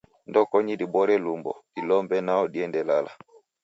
[0.29, 3.11] Ndokonyi dibore lumbo, dilombe nao diende lala.